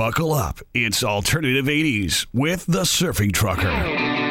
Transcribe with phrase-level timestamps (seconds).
[0.00, 0.60] Buckle up.
[0.72, 4.29] It's Alternative 80s with the Surfing Trucker.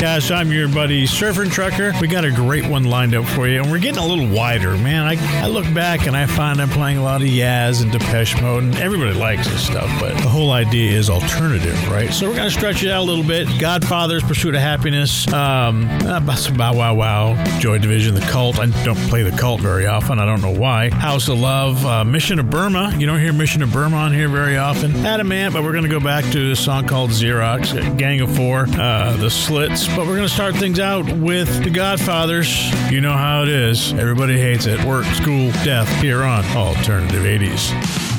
[0.00, 1.92] Yes, I'm your buddy Surfer and Trucker.
[2.00, 4.70] We got a great one lined up for you, and we're getting a little wider,
[4.78, 5.06] man.
[5.06, 8.40] I, I look back and I find I'm playing a lot of Yaz and Depeche
[8.40, 12.10] Mode, and everybody likes this stuff, but the whole idea is alternative, right?
[12.14, 13.46] So we're going to stretch it out a little bit.
[13.60, 18.58] Godfather's Pursuit of Happiness, um, uh, Bow Wow Wow, Joy Division, The Cult.
[18.58, 20.18] I don't play The Cult very often.
[20.18, 20.88] I don't know why.
[20.88, 22.94] House of Love, uh, Mission of Burma.
[22.96, 24.96] You don't hear Mission of Burma on here very often.
[25.04, 28.34] Adam Ant, but we're going to go back to a song called Zerox, Gang of
[28.34, 32.70] Four, uh, The Slits, but we're going to start things out with The Godfathers.
[32.90, 33.92] You know how it is.
[33.92, 34.82] Everybody hates it.
[34.84, 38.09] Work, school, death here on Alternative 80s.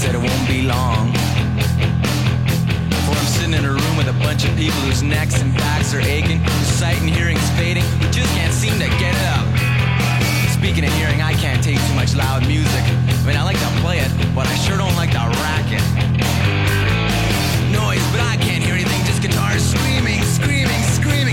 [0.00, 1.12] said it won't be long.
[3.04, 5.92] For I'm sitting in a room with a bunch of people whose necks and backs
[5.92, 9.44] are aching, whose sight and hearing is fading, who just can't seem to get up.
[10.56, 12.80] Speaking of hearing, I can't take too much loud music.
[12.80, 15.84] I mean, I like to play it, but I sure don't like the racket.
[17.68, 21.29] Noise, but I can't hear anything, just guitars screaming, screaming, screaming.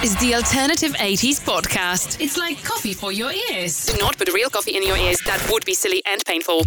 [0.00, 2.20] This is the Alternative 80s podcast.
[2.20, 3.86] It's like coffee for your ears.
[3.86, 5.18] Do not put real coffee in your ears.
[5.24, 6.64] That would be silly and painful.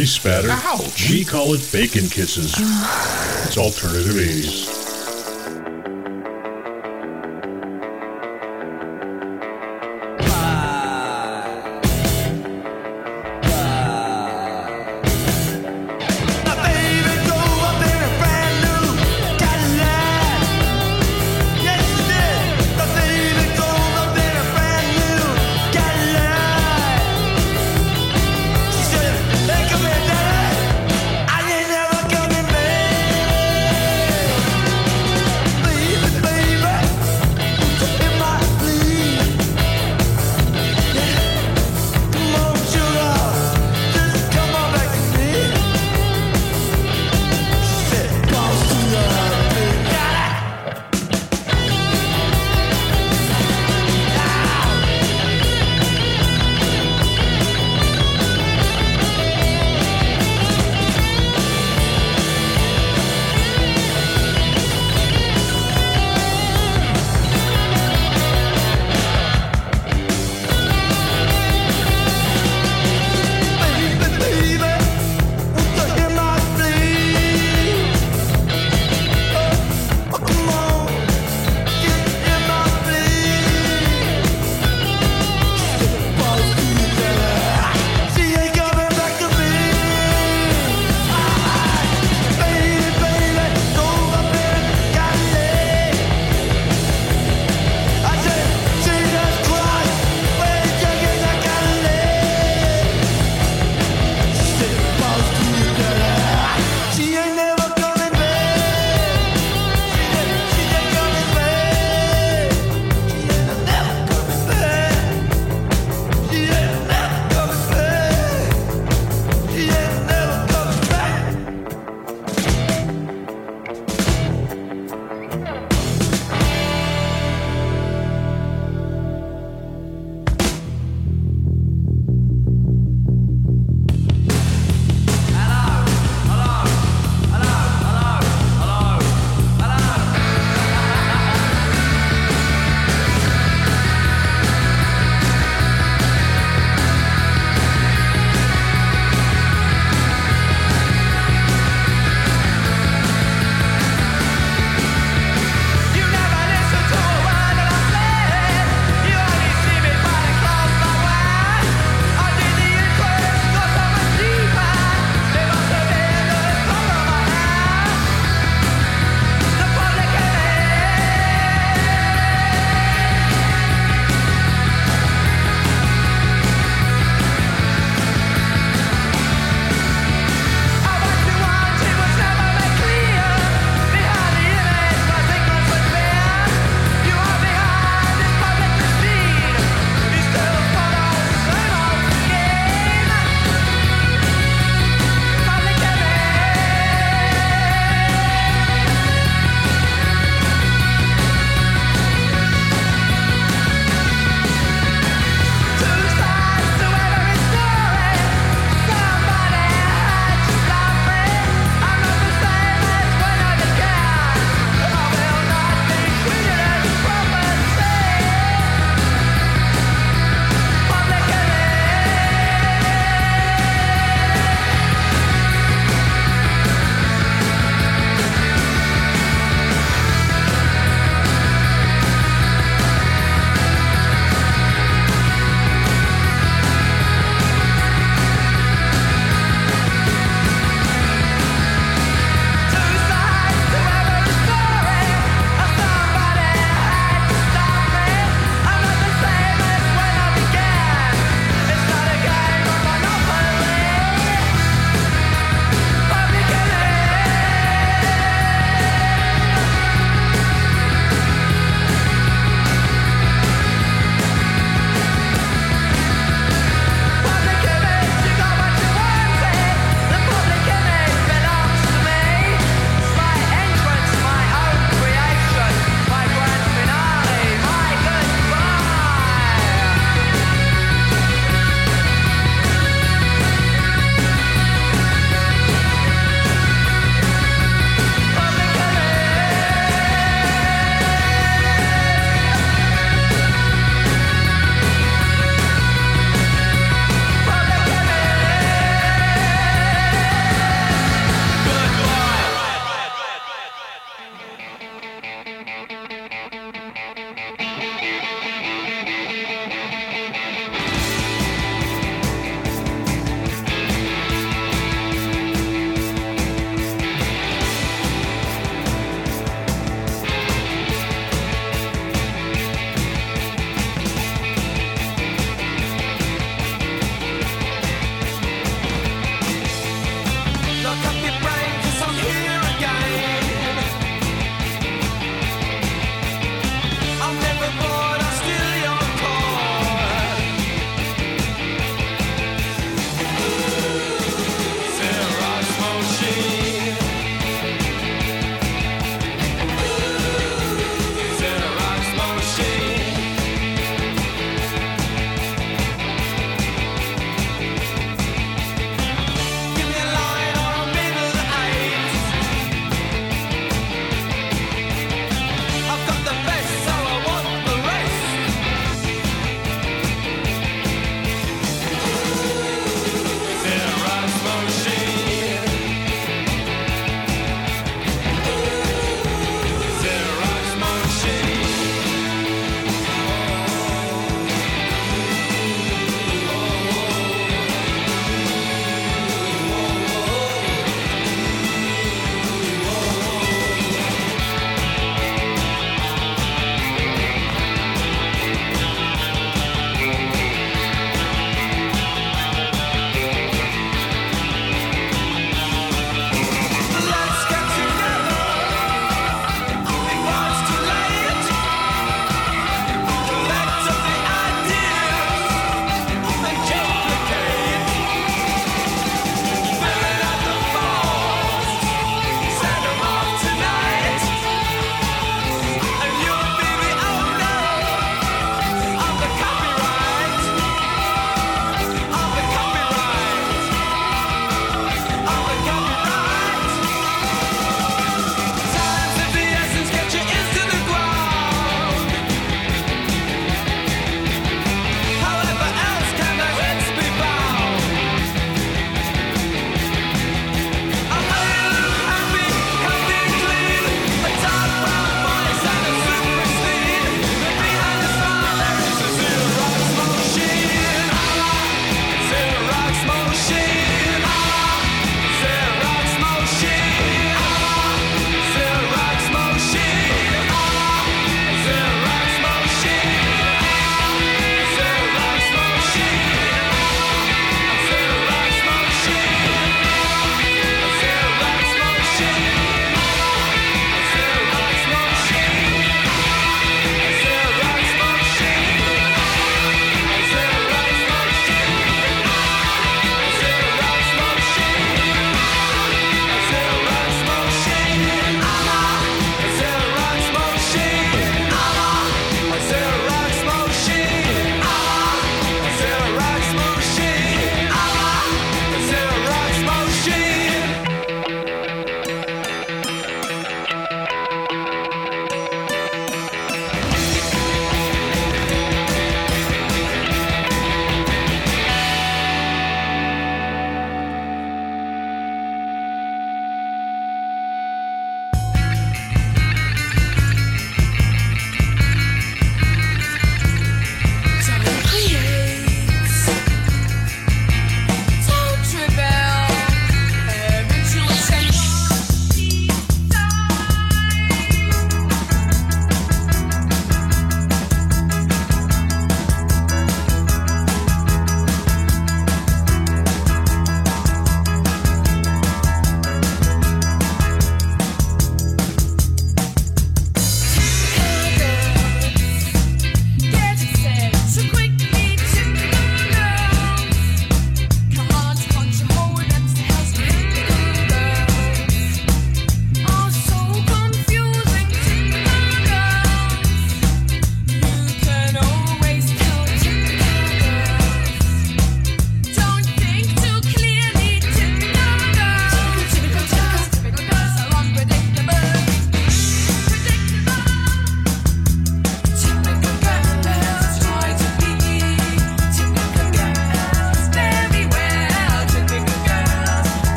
[0.00, 0.48] grease spatter.
[0.50, 1.10] Ouch.
[1.10, 2.54] We call it bacon kisses.
[3.44, 4.79] it's alternative 80s.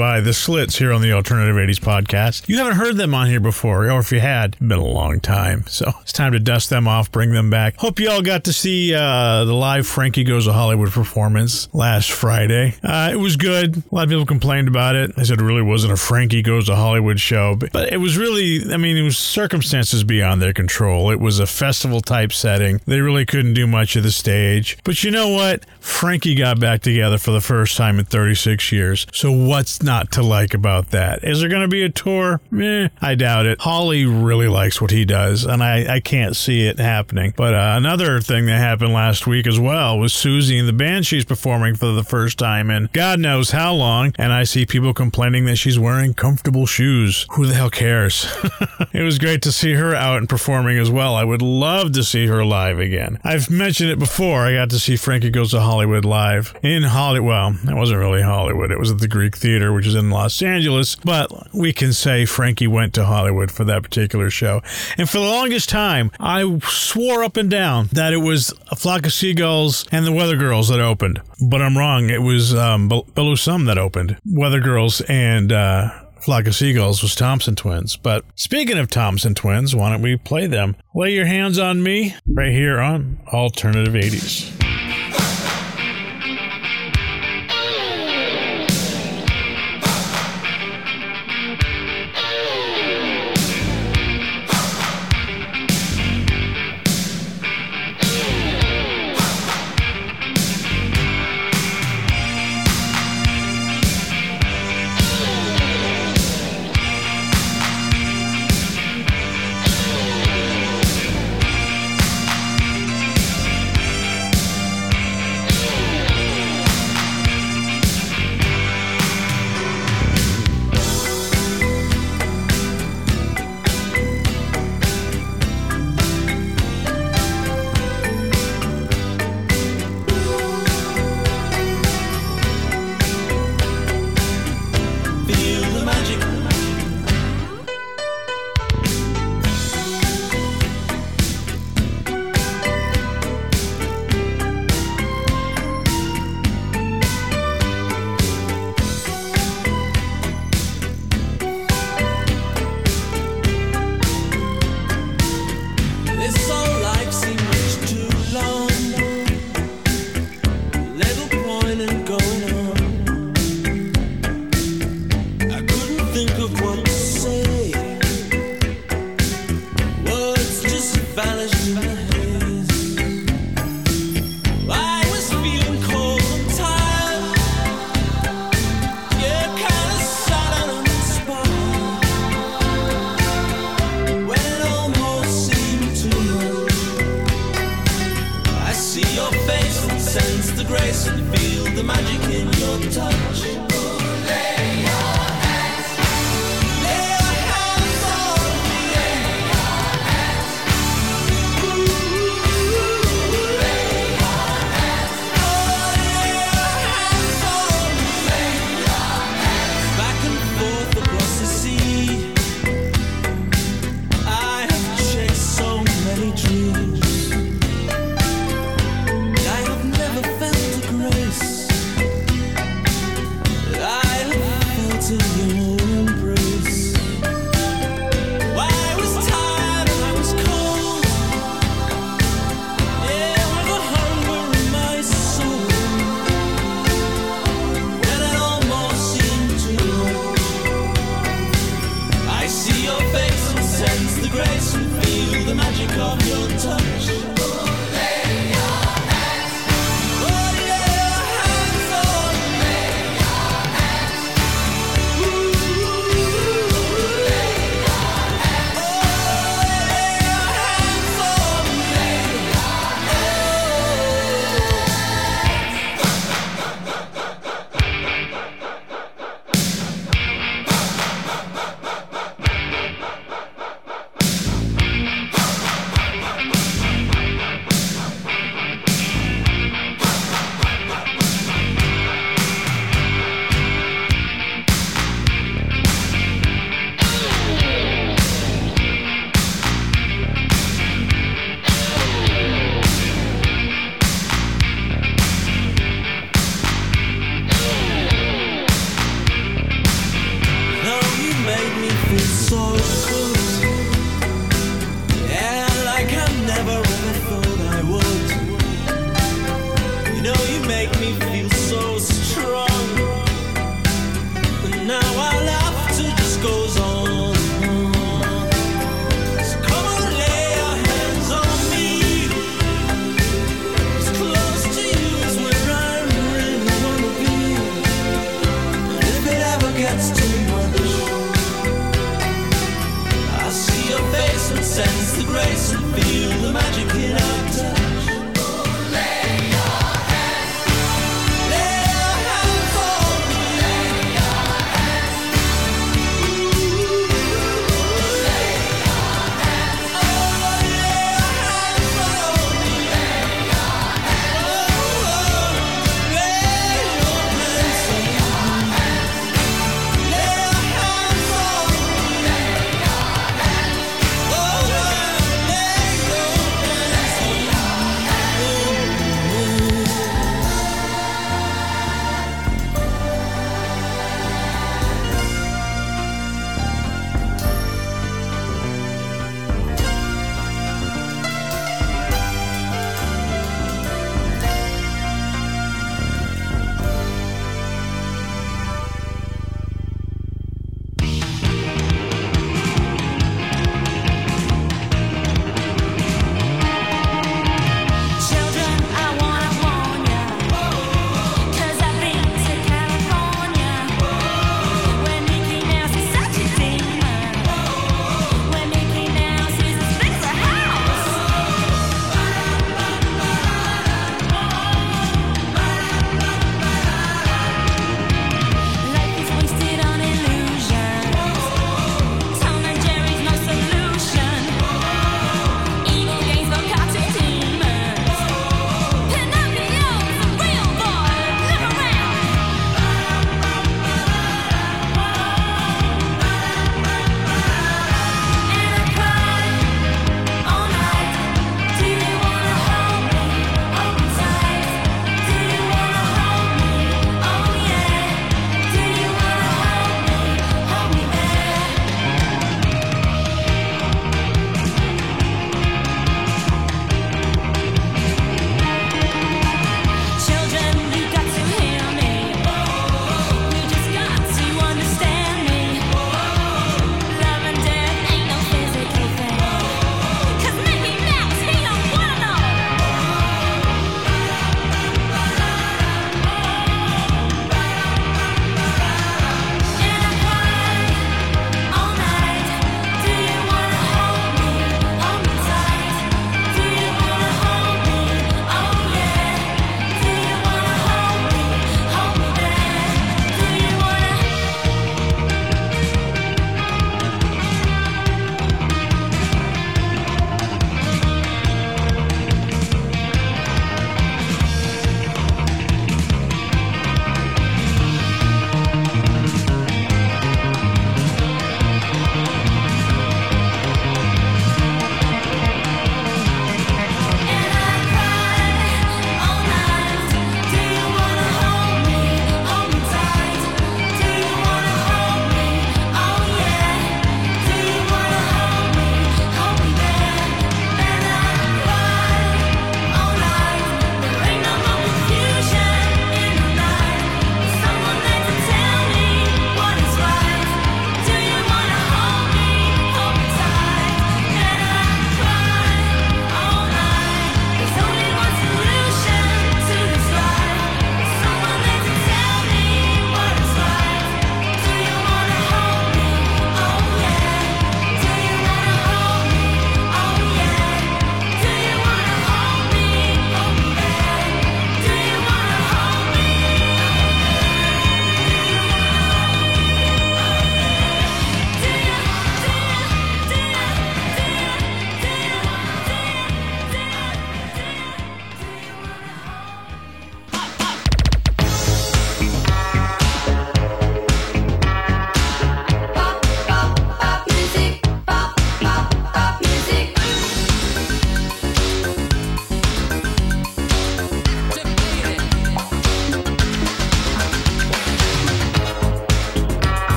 [0.00, 2.48] By The Slits here on the Alternative 80s podcast.
[2.48, 5.20] You haven't heard them on here before, or if you had, it'd been a long
[5.20, 5.66] time.
[5.66, 7.76] So it's time to dust them off, bring them back.
[7.76, 12.10] Hope you all got to see uh, the live Frankie Goes to Hollywood performance last
[12.12, 12.76] Friday.
[12.82, 13.76] Uh, it was good.
[13.76, 15.10] A lot of people complained about it.
[15.18, 18.16] I said it really wasn't a Frankie Goes to Hollywood show, but, but it was
[18.16, 21.10] really, I mean, it was circumstances beyond their control.
[21.10, 22.80] It was a festival type setting.
[22.86, 24.78] They really couldn't do much of the stage.
[24.82, 25.66] But you know what?
[25.78, 29.06] Frankie got back together for the first time in 36 years.
[29.12, 31.24] So what's not to like about that?
[31.24, 32.40] Is there going to be a tour?
[32.58, 33.60] Eh, I doubt it.
[33.60, 37.34] Holly really likes what he does, and I, I can't see it happening.
[37.36, 41.24] But uh, another thing that happened last week as well was Siouxsie and the Banshees
[41.24, 45.44] performing for the first time in God knows how long, and I see people complaining
[45.46, 47.26] that she's wearing comfortable shoes.
[47.32, 48.26] Who the hell cares?
[48.92, 51.14] it was great to see her out and performing as well.
[51.14, 53.18] I would love to see her live again.
[53.24, 54.46] I've mentioned it before.
[54.46, 57.28] I got to see Frankie Goes to Hollywood live in Hollywood.
[57.28, 58.70] Well, it wasn't really Hollywood.
[58.70, 60.94] It was at the Greek Theater, which is in Los Angeles.
[60.94, 64.60] But we can say Frankie went to Hollywood for that particular show.
[64.98, 69.06] And for the longest time, I swore up and down that it was a flock
[69.06, 71.22] of seagulls and the Weather Girls that opened.
[71.48, 72.10] But I'm wrong.
[72.10, 74.18] It was um, Belouis Some that opened.
[74.26, 75.88] Weather Girls and uh,
[76.20, 77.96] Flock of Seagulls was Thompson Twins.
[77.96, 80.76] But speaking of Thompson Twins, why don't we play them?
[80.94, 84.59] Lay your hands on me right here on Alternative 80s.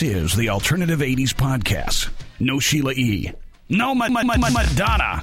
[0.00, 2.08] This is the Alternative 80s Podcast.
[2.38, 3.32] No Sheila E.
[3.68, 5.19] No my my my Madonna.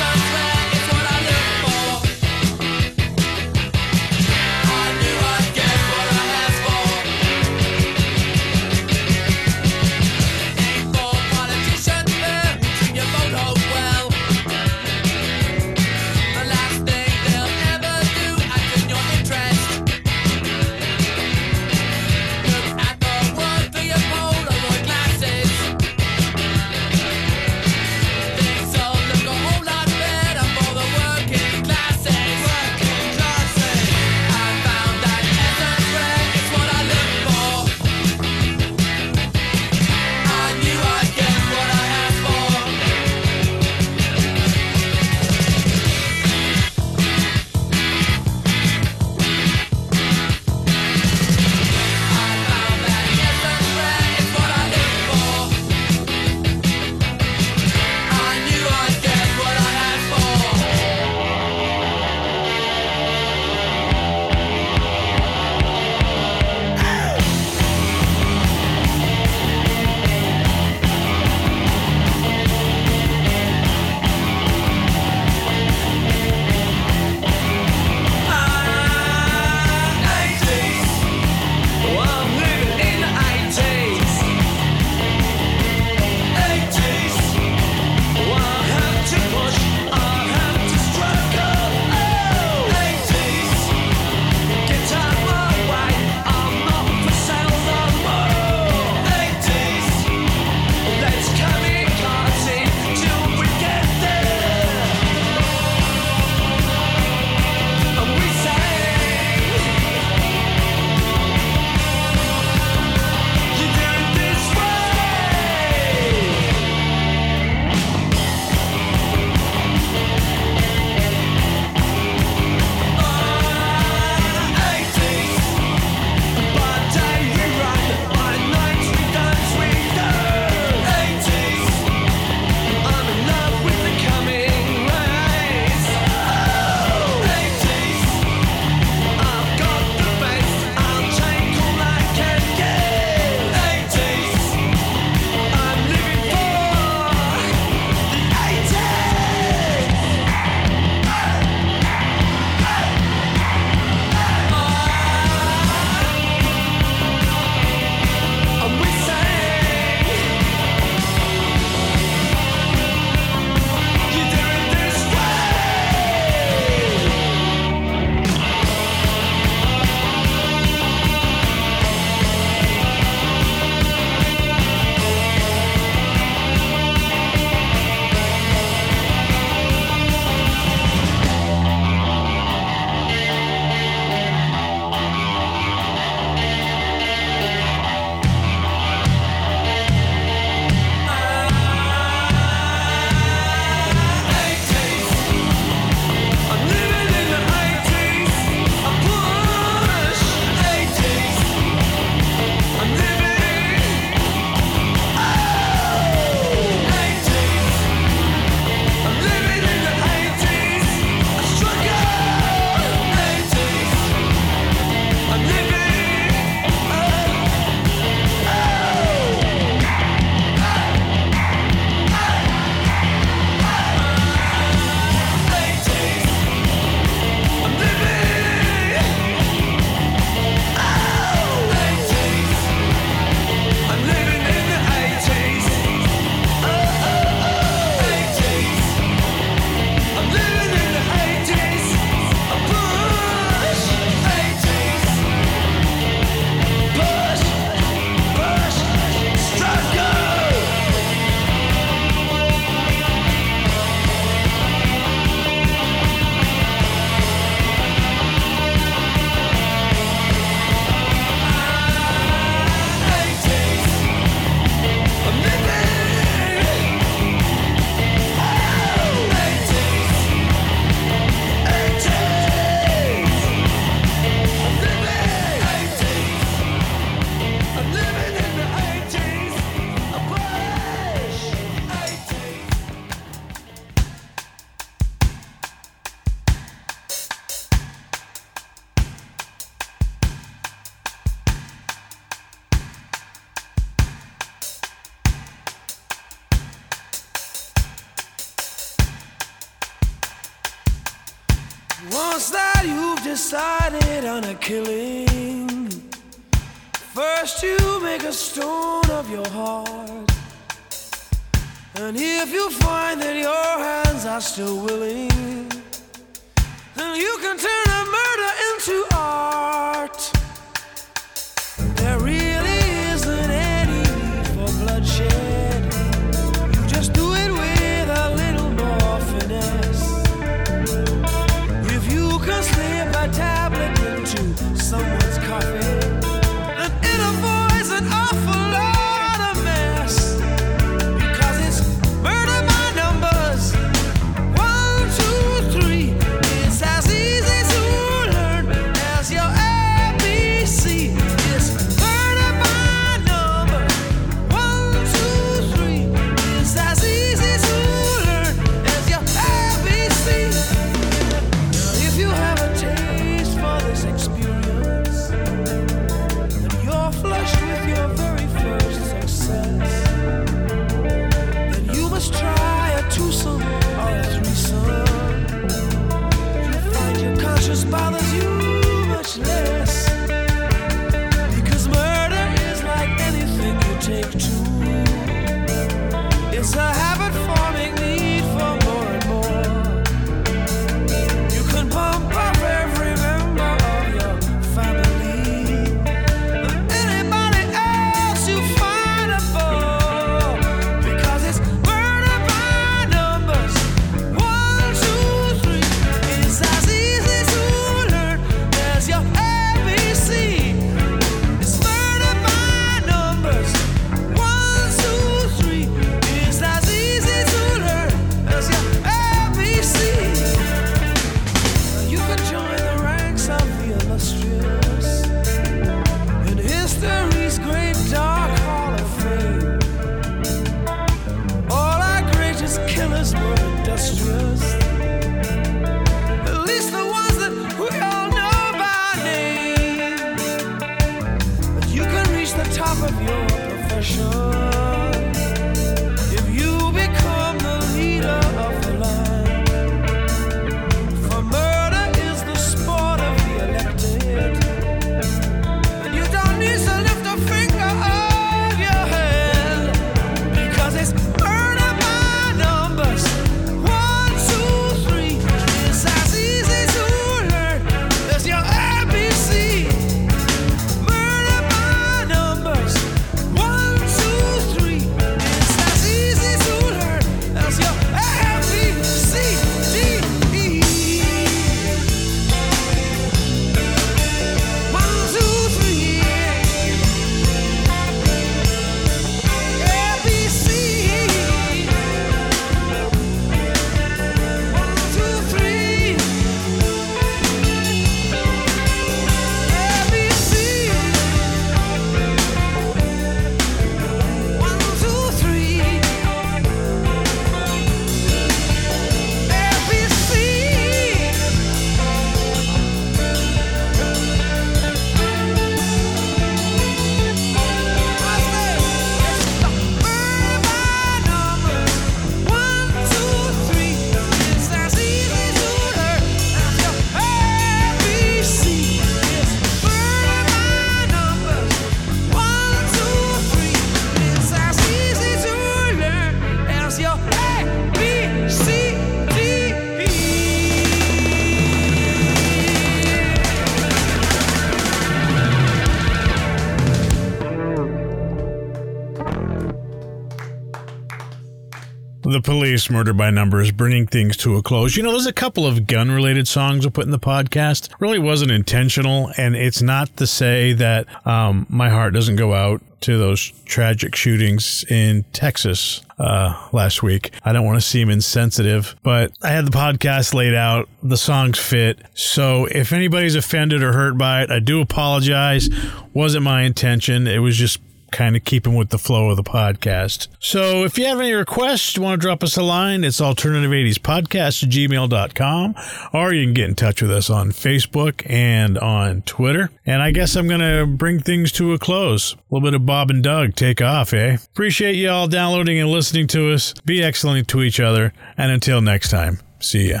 [552.66, 554.96] Police, murder by numbers, bringing things to a close.
[554.96, 557.90] You know, there's a couple of gun related songs we put in the podcast.
[558.00, 562.82] Really wasn't intentional, and it's not to say that um, my heart doesn't go out
[563.02, 567.30] to those tragic shootings in Texas uh, last week.
[567.44, 570.88] I don't want to seem insensitive, but I had the podcast laid out.
[571.04, 572.00] The songs fit.
[572.14, 575.70] So if anybody's offended or hurt by it, I do apologize.
[576.14, 577.28] Wasn't my intention.
[577.28, 577.78] It was just
[578.10, 580.28] kind of keeping with the flow of the podcast.
[580.38, 584.62] So if you have any requests, you want to drop us a line, it's alternative80spodcast
[584.62, 585.74] at gmail.com,
[586.12, 589.70] or you can get in touch with us on Facebook and on Twitter.
[589.84, 592.34] And I guess I'm going to bring things to a close.
[592.34, 594.38] A little bit of Bob and Doug take off, eh?
[594.52, 596.74] Appreciate you all downloading and listening to us.
[596.84, 598.12] Be excellent to each other.
[598.36, 600.00] And until next time, see ya.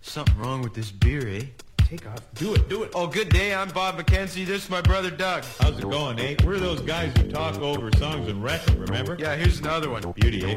[0.00, 1.42] Something wrong with this beer, eh?
[1.86, 2.18] Take off.
[2.34, 2.68] Do it.
[2.68, 2.90] Do it.
[2.96, 3.54] Oh, good day.
[3.54, 4.44] I'm Bob McKenzie.
[4.44, 5.44] This is my brother Doug.
[5.60, 6.34] How's it going, eh?
[6.44, 9.16] We're those guys who talk over songs and wrestle, remember?
[9.20, 10.02] Yeah, here's another one.
[10.16, 10.54] Beauty, eh?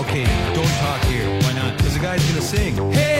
[0.00, 1.30] Okay, don't talk here.
[1.40, 1.78] Why not?
[1.78, 2.92] Because the guy's going to sing.
[2.92, 3.15] Hey!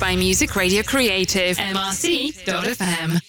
[0.00, 3.19] by Music Radio Creative, mrc.fm.